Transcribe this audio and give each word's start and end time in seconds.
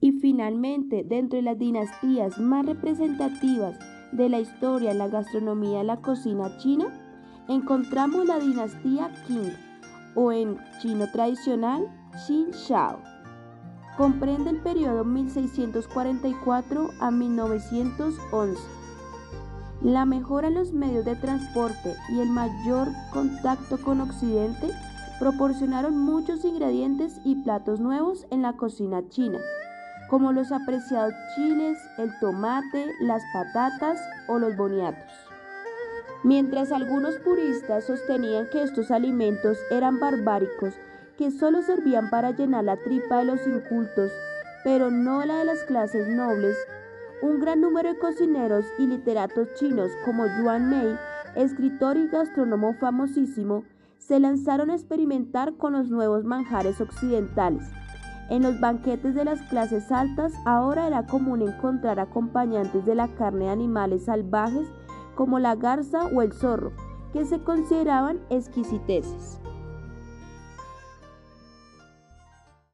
Y 0.00 0.12
finalmente, 0.12 1.04
dentro 1.04 1.36
de 1.36 1.42
las 1.42 1.58
dinastías 1.58 2.38
más 2.38 2.66
representativas 2.66 3.78
de 4.12 4.28
la 4.28 4.40
historia 4.40 4.94
la 4.94 5.08
gastronomía 5.08 5.82
la 5.82 5.96
cocina 5.98 6.56
china, 6.58 6.86
encontramos 7.48 8.26
la 8.26 8.38
dinastía 8.38 9.10
Qing, 9.26 9.52
o 10.14 10.32
en 10.32 10.58
chino 10.80 11.10
tradicional, 11.12 11.86
Qin 12.26 12.50
Shao. 12.50 12.98
Comprende 13.96 14.50
el 14.50 14.60
periodo 14.60 15.04
1644 15.04 16.90
a 17.00 17.10
1911. 17.10 18.60
La 19.82 20.04
mejora 20.04 20.48
en 20.48 20.54
los 20.54 20.72
medios 20.72 21.04
de 21.04 21.16
transporte 21.16 21.94
y 22.10 22.20
el 22.20 22.30
mayor 22.30 22.88
contacto 23.12 23.78
con 23.78 24.00
Occidente 24.00 24.70
proporcionaron 25.18 25.98
muchos 25.98 26.44
ingredientes 26.44 27.20
y 27.24 27.36
platos 27.36 27.80
nuevos 27.80 28.26
en 28.30 28.42
la 28.42 28.54
cocina 28.54 29.08
china, 29.08 29.38
como 30.08 30.32
los 30.32 30.52
apreciados 30.52 31.14
chiles, 31.34 31.78
el 31.98 32.16
tomate, 32.20 32.92
las 33.00 33.22
patatas 33.32 34.00
o 34.28 34.38
los 34.38 34.56
boniatos. 34.56 35.12
Mientras 36.22 36.72
algunos 36.72 37.16
puristas 37.18 37.84
sostenían 37.84 38.48
que 38.50 38.62
estos 38.62 38.90
alimentos 38.90 39.58
eran 39.70 40.00
barbáricos, 40.00 40.74
que 41.18 41.30
solo 41.30 41.62
servían 41.62 42.10
para 42.10 42.32
llenar 42.32 42.64
la 42.64 42.76
tripa 42.76 43.18
de 43.18 43.24
los 43.26 43.46
incultos, 43.46 44.10
pero 44.64 44.90
no 44.90 45.24
la 45.24 45.38
de 45.38 45.44
las 45.44 45.62
clases 45.64 46.08
nobles, 46.08 46.56
un 47.22 47.40
gran 47.40 47.60
número 47.60 47.92
de 47.92 47.98
cocineros 47.98 48.64
y 48.78 48.86
literatos 48.86 49.48
chinos 49.54 49.90
como 50.04 50.26
Yuan 50.26 50.68
Mei, 50.68 50.96
escritor 51.34 51.96
y 51.96 52.08
gastrónomo 52.08 52.74
famosísimo, 52.74 53.64
se 53.98 54.20
lanzaron 54.20 54.70
a 54.70 54.74
experimentar 54.74 55.54
con 55.54 55.72
los 55.72 55.88
nuevos 55.88 56.24
manjares 56.24 56.80
occidentales. 56.80 57.64
En 58.28 58.42
los 58.42 58.58
banquetes 58.58 59.14
de 59.14 59.24
las 59.24 59.40
clases 59.42 59.92
altas 59.92 60.32
ahora 60.44 60.88
era 60.88 61.06
común 61.06 61.42
encontrar 61.42 62.00
acompañantes 62.00 62.84
de 62.84 62.94
la 62.94 63.08
carne 63.08 63.44
de 63.44 63.50
animales 63.50 64.06
salvajes 64.06 64.66
como 65.14 65.38
la 65.38 65.54
garza 65.54 66.06
o 66.06 66.22
el 66.22 66.32
zorro, 66.32 66.72
que 67.12 67.24
se 67.24 67.40
consideraban 67.40 68.20
exquisiteces. 68.28 69.40